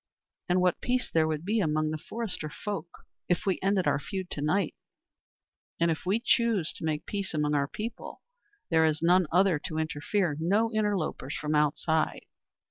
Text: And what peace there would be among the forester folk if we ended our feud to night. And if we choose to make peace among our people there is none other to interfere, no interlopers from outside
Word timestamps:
And 0.49 0.61
what 0.61 0.81
peace 0.81 1.11
there 1.11 1.27
would 1.27 1.45
be 1.45 1.59
among 1.59 1.91
the 1.91 1.97
forester 1.99 2.49
folk 2.49 2.87
if 3.29 3.45
we 3.45 3.59
ended 3.61 3.85
our 3.85 3.99
feud 3.99 4.31
to 4.31 4.41
night. 4.41 4.73
And 5.79 5.91
if 5.91 6.07
we 6.07 6.19
choose 6.19 6.73
to 6.73 6.83
make 6.83 7.05
peace 7.05 7.35
among 7.35 7.53
our 7.53 7.67
people 7.67 8.23
there 8.71 8.83
is 8.87 9.03
none 9.03 9.27
other 9.31 9.59
to 9.59 9.77
interfere, 9.77 10.37
no 10.41 10.71
interlopers 10.73 11.35
from 11.35 11.53
outside 11.53 12.25